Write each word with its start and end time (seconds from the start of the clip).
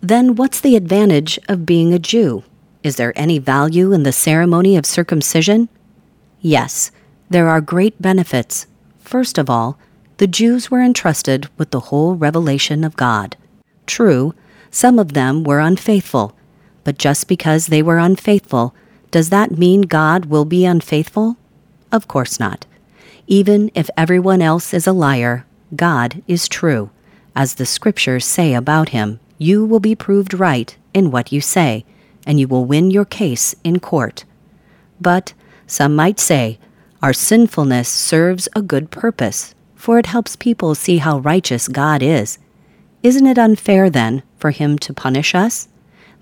Then 0.00 0.36
what's 0.36 0.60
the 0.60 0.76
advantage 0.76 1.40
of 1.48 1.66
being 1.66 1.92
a 1.92 1.98
Jew? 1.98 2.44
Is 2.84 2.96
there 2.96 3.12
any 3.18 3.38
value 3.38 3.92
in 3.92 4.04
the 4.04 4.12
ceremony 4.12 4.76
of 4.76 4.86
circumcision? 4.86 5.68
Yes, 6.40 6.92
there 7.28 7.48
are 7.48 7.60
great 7.60 8.00
benefits. 8.00 8.68
First 9.00 9.38
of 9.38 9.50
all, 9.50 9.76
the 10.18 10.28
Jews 10.28 10.70
were 10.70 10.82
entrusted 10.82 11.48
with 11.58 11.72
the 11.72 11.80
whole 11.80 12.14
revelation 12.14 12.84
of 12.84 12.96
God. 12.96 13.36
True, 13.86 14.34
some 14.70 15.00
of 15.00 15.14
them 15.14 15.42
were 15.42 15.58
unfaithful, 15.58 16.32
but 16.84 16.98
just 16.98 17.26
because 17.26 17.66
they 17.66 17.82
were 17.82 17.98
unfaithful, 17.98 18.74
does 19.10 19.30
that 19.30 19.58
mean 19.58 19.82
God 19.82 20.26
will 20.26 20.44
be 20.44 20.64
unfaithful? 20.64 21.36
Of 21.90 22.06
course 22.06 22.38
not. 22.38 22.66
Even 23.26 23.70
if 23.74 23.90
everyone 23.96 24.42
else 24.42 24.72
is 24.72 24.86
a 24.86 24.92
liar, 24.92 25.44
God 25.74 26.22
is 26.28 26.48
true, 26.48 26.90
as 27.34 27.54
the 27.54 27.66
scriptures 27.66 28.24
say 28.24 28.54
about 28.54 28.90
him 28.90 29.18
you 29.38 29.64
will 29.64 29.80
be 29.80 29.94
proved 29.94 30.34
right 30.34 30.76
in 30.92 31.10
what 31.10 31.32
you 31.32 31.40
say, 31.40 31.84
and 32.26 32.38
you 32.38 32.48
will 32.48 32.64
win 32.64 32.90
your 32.90 33.04
case 33.04 33.54
in 33.64 33.78
court. 33.78 34.24
But 35.00 35.32
some 35.66 35.94
might 35.94 36.18
say, 36.18 36.58
our 37.00 37.12
sinfulness 37.12 37.88
serves 37.88 38.48
a 38.56 38.62
good 38.62 38.90
purpose, 38.90 39.54
for 39.76 39.98
it 39.98 40.06
helps 40.06 40.34
people 40.34 40.74
see 40.74 40.98
how 40.98 41.20
righteous 41.20 41.68
God 41.68 42.02
is. 42.02 42.38
Isn't 43.04 43.28
it 43.28 43.38
unfair, 43.38 43.88
then, 43.88 44.24
for 44.36 44.50
Him 44.50 44.76
to 44.80 44.92
punish 44.92 45.34
us? 45.34 45.68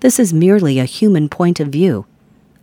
This 0.01 0.19
is 0.19 0.31
merely 0.31 0.77
a 0.77 0.85
human 0.85 1.27
point 1.27 1.59
of 1.59 1.69
view. 1.69 2.05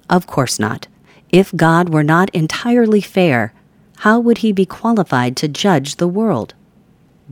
Of 0.09 0.29
course 0.29 0.61
not. 0.61 0.87
If 1.31 1.55
God 1.57 1.89
were 1.89 2.05
not 2.05 2.31
entirely 2.31 3.01
fair, 3.01 3.53
how 3.99 4.21
would 4.21 4.39
He 4.39 4.53
be 4.53 4.67
qualified 4.67 5.37
to 5.39 5.49
judge 5.49 5.97
the 5.97 6.07
world? 6.07 6.55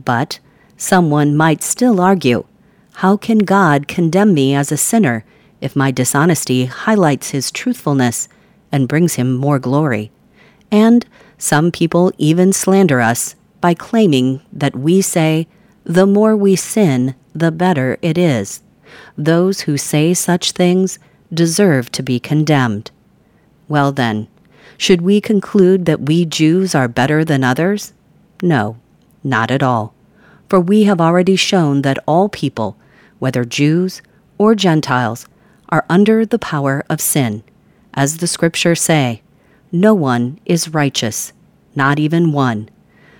But 0.03 0.39
someone 0.75 1.37
might 1.37 1.63
still 1.63 2.01
argue 2.01 2.43
how 2.95 3.17
can 3.17 3.39
God 3.39 3.87
condemn 3.87 4.33
me 4.33 4.53
as 4.53 4.71
a 4.71 4.77
sinner 4.77 5.25
if 5.61 5.75
my 5.75 5.91
dishonesty 5.91 6.65
highlights 6.65 7.31
his 7.31 7.51
truthfulness 7.51 8.29
and 8.71 8.87
brings 8.87 9.15
him 9.15 9.35
more 9.35 9.59
glory? 9.59 10.11
And 10.71 11.05
some 11.37 11.71
people 11.71 12.11
even 12.17 12.53
slander 12.53 13.01
us 13.01 13.35
by 13.61 13.73
claiming 13.73 14.41
that 14.51 14.75
we 14.75 15.01
say, 15.01 15.47
the 15.83 16.05
more 16.05 16.35
we 16.35 16.55
sin, 16.55 17.15
the 17.33 17.51
better 17.51 17.97
it 18.01 18.17
is. 18.17 18.61
Those 19.17 19.61
who 19.61 19.77
say 19.77 20.13
such 20.13 20.51
things 20.51 20.99
deserve 21.33 21.91
to 21.91 22.03
be 22.03 22.19
condemned. 22.19 22.91
Well, 23.67 23.91
then, 23.91 24.27
should 24.77 25.01
we 25.01 25.19
conclude 25.19 25.85
that 25.85 26.01
we 26.01 26.25
Jews 26.25 26.75
are 26.75 26.87
better 26.87 27.25
than 27.25 27.43
others? 27.43 27.93
No, 28.41 28.77
not 29.23 29.51
at 29.51 29.63
all. 29.63 29.93
For 30.49 30.59
we 30.59 30.83
have 30.83 31.01
already 31.01 31.35
shown 31.35 31.81
that 31.81 31.99
all 32.05 32.29
people, 32.29 32.77
whether 33.23 33.45
Jews 33.45 34.01
or 34.37 34.53
Gentiles, 34.53 35.29
are 35.69 35.85
under 35.87 36.25
the 36.25 36.37
power 36.37 36.83
of 36.89 36.99
sin. 36.99 37.41
As 37.93 38.17
the 38.17 38.27
scriptures 38.27 38.81
say, 38.81 39.21
no 39.71 39.93
one 39.93 40.39
is 40.43 40.73
righteous, 40.73 41.31
not 41.73 41.99
even 41.99 42.33
one. 42.33 42.67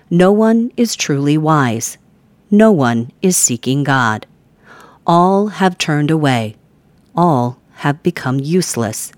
No 0.10 0.30
one 0.30 0.74
is 0.76 0.98
truly 0.98 1.38
wise. 1.38 1.98
No 2.52 2.70
one 2.70 3.14
is 3.22 3.38
seeking 3.38 3.86
God. 3.86 4.28
All 5.08 5.48
have 5.48 5.78
turned 5.78 6.12
away. 6.12 6.58
All 7.16 7.62
have 7.76 8.04
become 8.04 8.42
useless. 8.42 9.14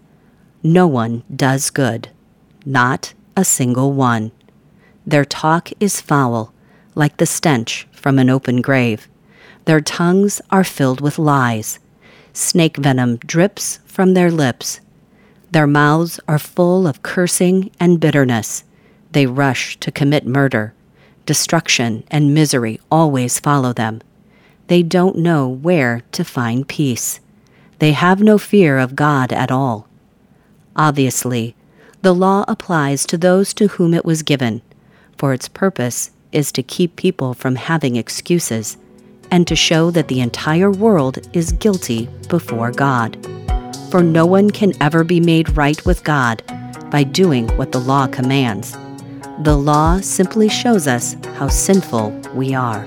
No 0.62 0.86
one 0.86 1.24
does 1.36 1.72
good, 1.72 2.10
not 2.64 3.16
a 3.36 3.44
single 3.44 3.92
one. 3.92 4.32
Their 5.04 5.26
talk 5.26 5.72
is 5.80 6.00
foul, 6.00 6.54
like 6.94 7.18
the 7.18 7.26
stench 7.26 7.88
from 7.92 8.20
an 8.20 8.30
open 8.30 8.62
grave. 8.62 9.08
Their 9.66 9.82
tongues 9.82 10.42
are 10.52 10.64
filled 10.64 11.02
with 11.02 11.20
lies. 11.20 11.80
Snake 12.34 12.78
venom 12.78 13.18
drips 13.18 13.80
from 13.86 14.14
their 14.14 14.32
lips. 14.32 14.80
Their 15.52 15.68
mouths 15.68 16.20
are 16.28 16.40
full 16.40 16.86
of 16.88 17.02
cursing 17.02 17.72
and 17.80 18.00
bitterness. 18.00 18.64
They 19.12 19.26
rush 19.26 19.78
to 19.80 19.92
commit 19.92 20.26
murder. 20.26 20.74
Destruction 21.26 22.04
and 22.12 22.34
misery 22.34 22.80
always 22.92 23.40
follow 23.40 23.74
them. 23.74 24.02
They 24.68 24.84
don't 24.84 25.18
know 25.18 25.48
where 25.48 26.02
to 26.12 26.24
find 26.24 26.68
peace. 26.68 27.20
They 27.80 27.94
have 27.94 28.22
no 28.22 28.38
fear 28.38 28.78
of 28.78 28.96
God 28.96 29.34
at 29.34 29.52
all. 29.52 29.88
Obviously, 30.76 31.56
the 32.02 32.14
law 32.14 32.46
applies 32.48 33.06
to 33.08 33.18
those 33.18 33.54
to 33.56 33.68
whom 33.68 33.94
it 33.94 34.06
was 34.06 34.22
given, 34.22 34.62
for 35.18 35.34
its 35.34 35.48
purpose 35.48 36.12
is 36.32 36.52
to 36.52 36.62
keep 36.62 36.96
people 36.96 37.34
from 37.34 37.56
having 37.56 37.96
excuses 37.96 38.78
and 39.36 39.46
to 39.46 39.56
show 39.56 39.92
that 39.92 40.08
the 40.08 40.22
entire 40.22 40.72
world 40.72 41.18
is 41.34 41.52
guilty 41.52 42.08
before 42.30 42.72
God. 42.72 43.18
For 43.92 44.02
no 44.02 44.26
one 44.26 44.50
can 44.50 44.72
ever 44.82 45.04
be 45.04 45.20
made 45.20 45.58
right 45.58 45.86
with 45.86 46.06
God 46.06 46.42
by 46.90 47.04
doing 47.04 47.50
what 47.58 47.74
the 47.74 47.82
law 47.82 48.08
commands. 48.08 48.78
The 49.40 49.58
law 49.58 50.00
simply 50.00 50.48
shows 50.48 50.88
us 50.88 51.18
how 51.36 51.50
sinful 51.50 52.12
we 52.34 52.54
are. 52.54 52.86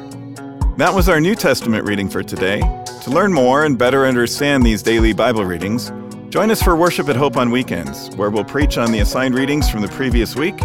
That 0.79 0.95
was 0.95 1.11
our 1.11 1.21
New 1.21 1.35
Testament 1.35 1.87
reading 1.87 2.09
for 2.09 2.23
today. 2.23 2.61
To 3.03 3.11
learn 3.11 3.31
more 3.31 3.67
and 3.67 3.77
better 3.77 4.07
understand 4.07 4.65
these 4.65 4.83
daily 4.83 5.13
Bible 5.13 5.45
readings, 5.45 5.93
join 6.31 6.51
us 6.51 6.63
for 6.63 6.77
worship 6.77 7.11
at 7.11 7.17
Hope 7.17 7.37
on 7.37 7.51
weekends, 7.51 8.09
where 8.17 8.31
we'll 8.31 8.43
preach 8.43 8.79
on 8.79 8.91
the 8.91 9.01
assigned 9.01 9.35
readings 9.35 9.69
from 9.69 9.83
the 9.83 9.89
previous 9.89 10.35
week. 10.35 10.59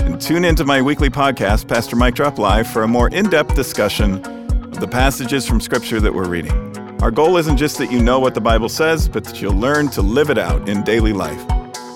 And 0.00 0.18
tune 0.18 0.46
into 0.46 0.64
my 0.64 0.80
weekly 0.80 1.10
podcast, 1.10 1.68
Pastor 1.68 1.94
Mike 1.94 2.14
Drop 2.14 2.38
Live, 2.38 2.66
for 2.66 2.84
a 2.84 2.88
more 2.88 3.10
in 3.10 3.28
depth 3.28 3.54
discussion 3.54 4.35
the 4.78 4.88
passages 4.88 5.46
from 5.46 5.60
Scripture 5.60 6.00
that 6.00 6.12
we're 6.12 6.28
reading. 6.28 6.52
Our 7.00 7.10
goal 7.10 7.36
isn't 7.36 7.56
just 7.56 7.78
that 7.78 7.90
you 7.90 8.02
know 8.02 8.18
what 8.18 8.34
the 8.34 8.40
Bible 8.40 8.68
says, 8.68 9.08
but 9.08 9.24
that 9.24 9.40
you'll 9.40 9.54
learn 9.54 9.88
to 9.90 10.02
live 10.02 10.30
it 10.30 10.38
out 10.38 10.68
in 10.68 10.82
daily 10.82 11.12
life. 11.12 11.44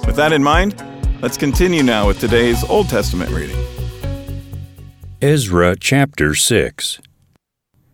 With 0.07 0.17
that 0.17 0.33
in 0.33 0.43
mind, 0.43 0.83
let's 1.23 1.37
continue 1.37 1.83
now 1.83 2.07
with 2.07 2.21
today's 2.21 2.63
Old 2.65 2.89
Testament 2.89 3.31
reading. 3.31 3.57
Ezra 5.23 5.77
chapter 5.77 6.35
6. 6.35 7.01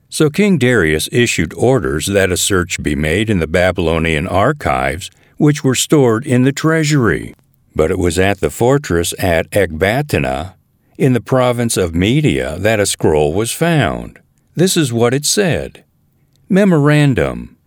So 0.08 0.30
King 0.30 0.58
Darius 0.58 1.08
issued 1.10 1.52
orders 1.54 2.06
that 2.06 2.30
a 2.30 2.36
search 2.36 2.82
be 2.82 2.94
made 2.94 3.28
in 3.28 3.40
the 3.40 3.46
Babylonian 3.48 4.26
archives, 4.26 5.10
which 5.36 5.64
were 5.64 5.74
stored 5.74 6.26
in 6.26 6.42
the 6.42 6.52
treasury. 6.52 7.34
But 7.74 7.90
it 7.90 7.98
was 7.98 8.18
at 8.18 8.40
the 8.40 8.50
fortress 8.50 9.12
at 9.18 9.50
Ecbatana, 9.50 10.54
in 10.96 11.12
the 11.12 11.20
province 11.20 11.76
of 11.76 11.94
Media, 11.94 12.58
that 12.58 12.80
a 12.80 12.86
scroll 12.86 13.34
was 13.34 13.52
found. 13.52 14.20
This 14.56 14.74
is 14.74 14.90
what 14.90 15.12
it 15.12 15.26
said 15.26 15.84
Memorandum 16.48 17.58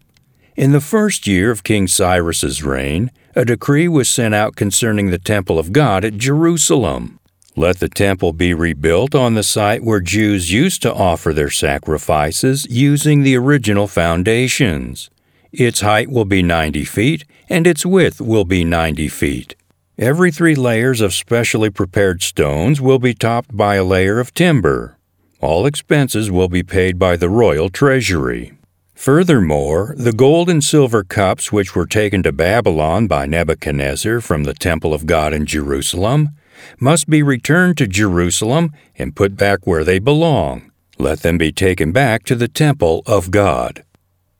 In 0.55 0.72
the 0.72 0.81
first 0.81 1.27
year 1.27 1.51
of 1.51 1.63
King 1.63 1.88
Cyrus's 1.88 2.63
reign, 2.63 3.11
a 3.35 3.45
decree 3.45 3.88
was 3.88 4.09
sent 4.09 4.33
out 4.33 4.55
concerning 4.55 5.11
the 5.11 5.19
temple 5.19 5.59
of 5.59 5.72
God 5.72 6.03
at 6.03 6.17
Jerusalem. 6.17 7.19
Let 7.55 7.77
the 7.77 7.89
temple 7.89 8.33
be 8.33 8.55
rebuilt 8.55 9.13
on 9.13 9.35
the 9.35 9.44
site 9.44 9.83
where 9.83 10.00
Jews 10.00 10.51
used 10.51 10.81
to 10.81 10.91
offer 10.91 11.31
their 11.31 11.51
sacrifices 11.51 12.66
using 12.72 13.21
the 13.21 13.38
original 13.38 13.88
foundations. 13.88 15.11
Its 15.51 15.81
height 15.81 16.09
will 16.09 16.25
be 16.25 16.41
90 16.41 16.85
feet, 16.85 17.24
and 17.50 17.68
its 17.68 17.86
width 17.86 18.19
will 18.19 18.45
be 18.45 18.63
90 18.63 19.09
feet. 19.09 19.56
Every 20.00 20.31
three 20.31 20.56
layers 20.56 21.01
of 21.01 21.13
specially 21.13 21.69
prepared 21.69 22.24
stones 22.24 22.81
will 22.81 23.00
be 23.00 23.13
topped 23.13 23.56
by 23.56 23.75
a 23.75 23.83
layer 23.83 24.19
of 24.19 24.33
timber. 24.33 24.99
All 25.41 25.65
expenses 25.65 26.30
will 26.30 26.50
be 26.50 26.63
paid 26.63 27.00
by 27.00 27.15
the 27.15 27.30
royal 27.30 27.69
treasury. 27.69 28.53
Furthermore, 28.94 29.95
the 29.97 30.12
gold 30.12 30.50
and 30.50 30.62
silver 30.62 31.06
cups 31.06 31.50
which 31.50 31.74
were 31.74 31.86
taken 31.86 32.21
to 32.24 32.33
Babylon 32.33 33.07
by 33.07 33.25
Nebuchadnezzar 33.25 34.19
from 34.19 34.44
the 34.44 34.53
temple 34.53 34.94
of 34.94 35.06
God 35.06 35.33
in 35.33 35.45
Jerusalem 35.45 36.31
must 36.77 37.09
be 37.09 37.24
returned 37.24 37.77
to 37.77 37.88
Jerusalem 37.88 38.71
and 38.97 39.15
put 39.15 39.38
back 39.38 39.65
where 39.65 39.86
they 39.86 40.00
belong. 40.00 40.69
Let 40.97 41.21
them 41.21 41.38
be 41.38 41.53
taken 41.53 41.94
back 41.94 42.25
to 42.25 42.36
the 42.36 42.50
temple 42.50 43.03
of 43.06 43.31
God. 43.31 43.86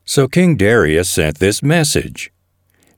So 0.04 0.28
King 0.28 0.58
Darius 0.58 1.10
sent 1.10 1.40
this 1.40 1.64
message. 1.64 2.34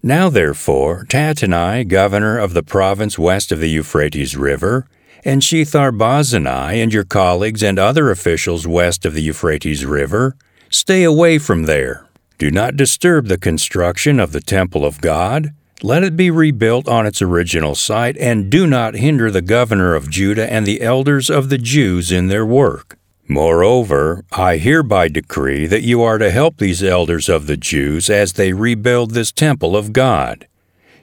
Now 0.02 0.30
therefore, 0.30 1.06
Tattenai, 1.08 1.88
governor 1.88 2.40
of 2.40 2.56
the 2.56 2.64
province 2.64 3.20
west 3.20 3.52
of 3.52 3.60
the 3.60 3.70
Euphrates 3.70 4.36
River, 4.36 4.88
and 5.24 5.42
Shethar 5.42 5.92
Bozenai 5.92 6.82
and 6.82 6.94
your 6.94 7.04
colleagues 7.04 7.64
and 7.64 7.78
other 7.78 8.10
officials 8.12 8.68
west 8.68 9.06
of 9.06 9.14
the 9.14 9.22
Euphrates 9.22 9.86
River, 9.86 10.36
stay 10.70 11.04
away 11.04 11.38
from 11.38 11.64
there. 11.64 12.08
Do 12.38 12.50
not 12.50 12.76
disturb 12.76 13.28
the 13.28 13.38
construction 13.38 14.20
of 14.20 14.32
the 14.32 14.42
temple 14.42 14.86
of 14.86 15.02
God. 15.02 15.54
Let 15.84 16.04
it 16.04 16.18
be 16.18 16.32
rebuilt 16.32 16.88
on 16.88 17.06
its 17.06 17.22
original 17.22 17.76
site, 17.76 18.18
and 18.18 18.50
do 18.50 18.66
not 18.68 18.96
hinder 18.96 19.32
the 19.32 19.42
governor 19.42 19.96
of 19.96 20.10
Judah 20.10 20.52
and 20.52 20.66
the 20.66 20.82
elders 20.82 21.30
of 21.30 21.50
the 21.50 21.58
Jews 21.58 22.12
in 22.12 22.28
their 22.28 22.46
work. 22.46 22.98
Moreover, 23.28 24.26
I 24.32 24.58
hereby 24.58 25.08
decree 25.08 25.66
that 25.68 25.84
you 25.84 26.02
are 26.02 26.18
to 26.18 26.32
help 26.32 26.58
these 26.58 26.84
elders 26.84 27.30
of 27.30 27.48
the 27.48 27.58
Jews 27.58 28.10
as 28.10 28.34
they 28.34 28.54
rebuild 28.54 29.12
this 29.12 29.32
temple 29.32 29.78
of 29.78 29.94
God. 29.94 30.48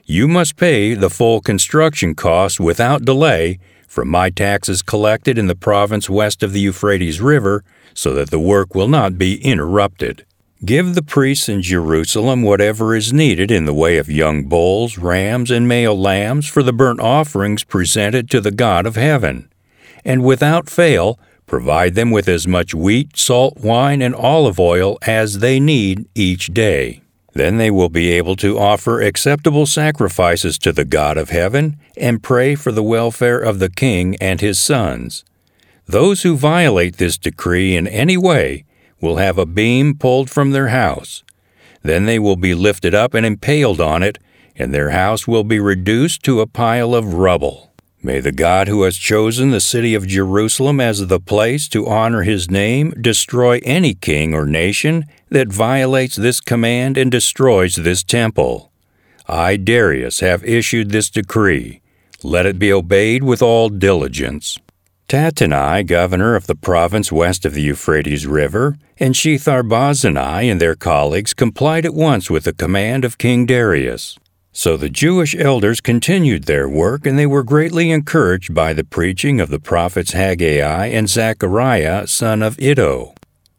You 0.05 0.27
must 0.27 0.57
pay 0.57 0.93
the 0.93 1.09
full 1.09 1.41
construction 1.41 2.15
cost 2.15 2.59
without 2.59 3.05
delay 3.05 3.59
from 3.89 4.07
my 4.07 4.29
taxes 4.29 4.81
collected 4.83 5.37
in 5.37 5.47
the 5.47 5.55
province 5.55 6.09
west 6.09 6.43
of 6.43 6.53
the 6.53 6.59
Euphrates 6.61 7.19
River, 7.19 7.63
so 7.93 8.13
that 8.13 8.29
the 8.29 8.39
work 8.39 8.75
will 8.75 8.87
not 8.87 9.17
be 9.17 9.43
interrupted. 9.43 10.25
Give 10.63 10.93
the 10.93 11.01
priests 11.01 11.49
in 11.49 11.61
Jerusalem 11.61 12.43
whatever 12.43 12.95
is 12.95 13.11
needed 13.11 13.49
in 13.49 13.65
the 13.65 13.73
way 13.73 13.97
of 13.97 14.09
young 14.09 14.43
bulls, 14.43 14.97
rams, 14.97 15.49
and 15.49 15.67
male 15.67 15.99
lambs 15.99 16.47
for 16.47 16.61
the 16.61 16.71
burnt 16.71 16.99
offerings 16.99 17.63
presented 17.63 18.29
to 18.29 18.39
the 18.39 18.51
God 18.51 18.85
of 18.85 18.95
heaven. 18.95 19.49
And 20.05 20.23
without 20.23 20.69
fail, 20.69 21.19
provide 21.47 21.95
them 21.95 22.11
with 22.11 22.29
as 22.29 22.47
much 22.47 22.75
wheat, 22.75 23.17
salt, 23.17 23.57
wine, 23.57 24.01
and 24.01 24.13
olive 24.13 24.59
oil 24.59 24.99
as 25.01 25.39
they 25.39 25.59
need 25.59 26.07
each 26.13 26.53
day. 26.53 27.01
Then 27.33 27.57
they 27.57 27.69
will 27.69 27.89
be 27.89 28.11
able 28.11 28.35
to 28.37 28.57
offer 28.57 29.01
acceptable 29.01 29.65
sacrifices 29.65 30.57
to 30.59 30.71
the 30.71 30.85
God 30.85 31.17
of 31.17 31.29
heaven 31.29 31.77
and 31.95 32.23
pray 32.23 32.55
for 32.55 32.71
the 32.71 32.83
welfare 32.83 33.39
of 33.39 33.59
the 33.59 33.69
king 33.69 34.15
and 34.19 34.41
his 34.41 34.59
sons. 34.59 35.23
Those 35.85 36.23
who 36.23 36.35
violate 36.35 36.97
this 36.97 37.17
decree 37.17 37.75
in 37.75 37.87
any 37.87 38.17
way 38.17 38.65
will 39.01 39.17
have 39.17 39.37
a 39.37 39.45
beam 39.45 39.95
pulled 39.95 40.29
from 40.29 40.51
their 40.51 40.67
house. 40.67 41.23
Then 41.81 42.05
they 42.05 42.19
will 42.19 42.35
be 42.35 42.53
lifted 42.53 42.93
up 42.93 43.13
and 43.13 43.25
impaled 43.25 43.79
on 43.79 44.03
it, 44.03 44.17
and 44.55 44.73
their 44.73 44.89
house 44.89 45.27
will 45.27 45.43
be 45.43 45.59
reduced 45.59 46.23
to 46.23 46.41
a 46.41 46.47
pile 46.47 46.93
of 46.93 47.13
rubble. 47.13 47.68
May 48.01 48.21
the 48.21 48.31
God 48.31 48.69
who 48.69 48.83
has 48.83 48.97
chosen 48.97 49.51
the 49.51 49.59
city 49.59 49.93
of 49.93 50.07
Jerusalem 50.07 50.79
as 50.79 51.07
the 51.07 51.19
place 51.19 51.67
to 51.69 51.87
honor 51.87 52.21
his 52.21 52.49
name 52.49 52.91
destroy 52.91 53.59
any 53.63 53.93
king 53.93 54.33
or 54.33 54.45
nation 54.45 55.05
that 55.29 55.49
violates 55.49 56.15
this 56.15 56.39
command 56.39 56.97
and 56.97 57.11
destroys 57.11 57.75
this 57.75 58.01
temple. 58.03 58.71
I, 59.27 59.57
Darius, 59.57 60.21
have 60.21 60.45
issued 60.45 60.91
this 60.91 61.09
decree. 61.09 61.81
Let 62.23 62.45
it 62.45 62.57
be 62.57 62.71
obeyed 62.71 63.23
with 63.23 63.41
all 63.41 63.67
diligence. 63.67 64.57
Tattenai, 65.09 65.85
governor 65.85 66.35
of 66.35 66.47
the 66.47 66.55
province 66.55 67.11
west 67.11 67.45
of 67.45 67.53
the 67.53 67.61
Euphrates 67.63 68.25
River, 68.25 68.77
and 68.97 69.13
Shethar-bozenai 69.13 70.49
and 70.49 70.61
their 70.61 70.75
colleagues 70.75 71.33
complied 71.33 71.85
at 71.85 71.93
once 71.93 72.29
with 72.29 72.45
the 72.45 72.53
command 72.53 73.03
of 73.03 73.17
King 73.17 73.45
Darius. 73.45 74.17
So 74.51 74.77
the 74.77 74.89
Jewish 74.89 75.35
elders 75.35 75.79
continued 75.79 76.45
their 76.45 76.67
work, 76.67 77.05
and 77.05 77.17
they 77.17 77.27
were 77.27 77.43
greatly 77.43 77.91
encouraged 77.91 78.53
by 78.53 78.73
the 78.73 78.83
preaching 78.83 79.39
of 79.39 79.49
the 79.49 79.59
prophets 79.59 80.11
Haggai 80.11 80.87
and 80.87 81.07
Zechariah, 81.07 82.07
son 82.07 82.41
of 82.41 82.59
Iddo. 82.59 83.13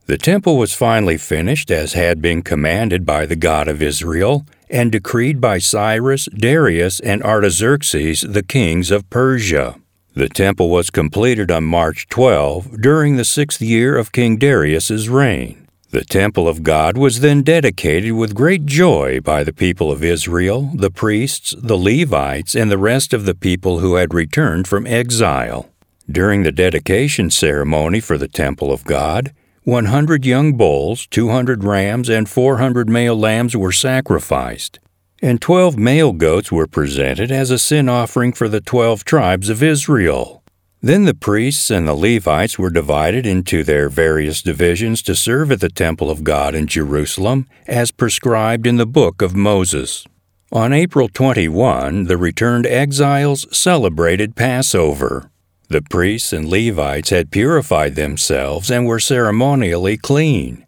The 0.06 0.18
temple 0.18 0.58
was 0.58 0.74
finally 0.74 1.16
finished 1.16 1.70
as 1.70 1.92
had 1.92 2.20
been 2.20 2.42
commanded 2.42 3.06
by 3.06 3.26
the 3.26 3.36
God 3.36 3.68
of 3.68 3.80
Israel, 3.80 4.44
and 4.68 4.90
decreed 4.90 5.40
by 5.40 5.58
Cyrus, 5.58 6.26
Darius, 6.26 6.98
and 7.00 7.22
Artaxerxes, 7.22 8.22
the 8.22 8.42
kings 8.42 8.90
of 8.90 9.08
Persia. 9.10 9.76
The 10.14 10.28
temple 10.28 10.70
was 10.70 10.90
completed 10.90 11.52
on 11.52 11.64
March 11.64 12.08
12 12.08 12.80
during 12.80 13.16
the 13.16 13.24
sixth 13.24 13.62
year 13.62 13.96
of 13.96 14.10
King 14.10 14.36
Darius's 14.36 15.08
reign. 15.08 15.59
The 15.90 16.04
temple 16.04 16.48
of 16.48 16.62
God 16.62 16.96
was 16.96 17.20
then 17.20 17.42
dedicated 17.42 18.12
with 18.12 18.34
great 18.34 18.64
joy 18.64 19.20
by 19.20 19.42
the 19.42 19.52
people 19.52 19.90
of 19.90 20.04
Israel, 20.04 20.70
the 20.74 20.90
priests, 20.90 21.54
the 21.58 21.76
Levites, 21.76 22.54
and 22.54 22.70
the 22.70 22.78
rest 22.78 23.12
of 23.12 23.24
the 23.24 23.34
people 23.34 23.80
who 23.80 23.96
had 23.96 24.14
returned 24.14 24.68
from 24.68 24.86
exile. 24.86 25.68
During 26.10 26.42
the 26.42 26.52
dedication 26.52 27.30
ceremony 27.30 28.00
for 28.00 28.16
the 28.16 28.28
temple 28.28 28.72
of 28.72 28.84
God, 28.84 29.32
100 29.64 30.24
young 30.24 30.56
bulls, 30.56 31.06
200 31.08 31.64
rams, 31.64 32.08
and 32.08 32.28
400 32.28 32.88
male 32.88 33.16
lambs 33.16 33.56
were 33.56 33.72
sacrificed 33.72 34.78
and 35.22 35.40
twelve 35.40 35.76
male 35.76 36.12
goats 36.12 36.50
were 36.50 36.66
presented 36.66 37.30
as 37.30 37.50
a 37.50 37.58
sin 37.58 37.88
offering 37.88 38.32
for 38.32 38.48
the 38.48 38.60
twelve 38.60 39.04
tribes 39.04 39.48
of 39.48 39.62
Israel. 39.62 40.39
Then 40.82 41.04
the 41.04 41.14
priests 41.14 41.70
and 41.70 41.86
the 41.86 41.94
Levites 41.94 42.58
were 42.58 42.70
divided 42.70 43.26
into 43.26 43.62
their 43.62 43.90
various 43.90 44.40
divisions 44.40 45.02
to 45.02 45.14
serve 45.14 45.52
at 45.52 45.60
the 45.60 45.68
temple 45.68 46.10
of 46.10 46.24
God 46.24 46.54
in 46.54 46.66
Jerusalem, 46.66 47.46
as 47.66 47.90
prescribed 47.90 48.66
in 48.66 48.78
the 48.78 48.86
book 48.86 49.20
of 49.20 49.36
Moses. 49.36 50.06
On 50.50 50.72
April 50.72 51.08
21, 51.08 52.04
the 52.04 52.16
returned 52.16 52.66
exiles 52.66 53.46
celebrated 53.56 54.34
Passover. 54.34 55.30
The 55.68 55.82
priests 55.82 56.32
and 56.32 56.48
Levites 56.48 57.10
had 57.10 57.30
purified 57.30 57.94
themselves 57.94 58.70
and 58.70 58.86
were 58.86 58.98
ceremonially 58.98 59.98
clean. 59.98 60.64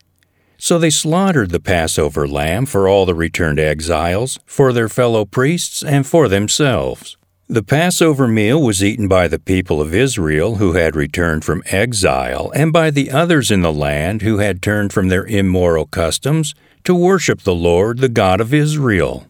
So 0.58 0.78
they 0.78 0.90
slaughtered 0.90 1.50
the 1.50 1.58
Passover 1.58 2.28
lamb 2.28 2.66
for 2.66 2.86
all 2.86 3.06
the 3.06 3.14
returned 3.14 3.58
exiles, 3.58 4.38
for 4.44 4.74
their 4.74 4.90
fellow 4.90 5.24
priests, 5.24 5.82
and 5.82 6.06
for 6.06 6.28
themselves. 6.28 7.16
The 7.48 7.62
Passover 7.62 8.28
meal 8.28 8.62
was 8.62 8.84
eaten 8.84 9.08
by 9.08 9.26
the 9.26 9.38
people 9.38 9.80
of 9.80 9.94
Israel 9.94 10.56
who 10.56 10.74
had 10.74 10.94
returned 10.94 11.44
from 11.44 11.62
exile, 11.66 12.52
and 12.54 12.72
by 12.72 12.90
the 12.90 13.10
others 13.10 13.50
in 13.50 13.62
the 13.62 13.72
land 13.72 14.22
who 14.22 14.38
had 14.38 14.62
turned 14.62 14.92
from 14.92 15.08
their 15.08 15.26
immoral 15.26 15.86
customs 15.86 16.54
to 16.84 16.94
worship 16.94 17.42
the 17.42 17.54
Lord, 17.54 17.98
the 17.98 18.08
God 18.08 18.40
of 18.40 18.54
Israel. 18.54 19.26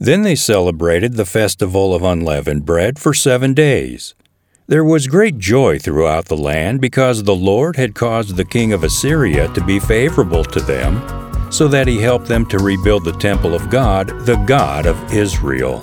Then 0.00 0.22
they 0.22 0.34
celebrated 0.34 1.14
the 1.14 1.26
festival 1.26 1.94
of 1.94 2.02
unleavened 2.02 2.64
bread 2.64 2.98
for 2.98 3.14
seven 3.14 3.54
days. 3.54 4.14
There 4.66 4.84
was 4.84 5.06
great 5.06 5.38
joy 5.38 5.78
throughout 5.78 6.24
the 6.24 6.36
land 6.36 6.80
because 6.80 7.22
the 7.22 7.36
Lord 7.36 7.76
had 7.76 7.94
caused 7.94 8.36
the 8.36 8.46
king 8.46 8.72
of 8.72 8.82
Assyria 8.82 9.48
to 9.48 9.62
be 9.62 9.78
favorable 9.78 10.44
to 10.44 10.60
them, 10.60 11.52
so 11.52 11.68
that 11.68 11.86
he 11.86 12.00
helped 12.00 12.26
them 12.26 12.46
to 12.46 12.58
rebuild 12.58 13.04
the 13.04 13.12
temple 13.12 13.54
of 13.54 13.68
God, 13.68 14.08
the 14.24 14.36
God 14.46 14.86
of 14.86 15.12
Israel. 15.12 15.82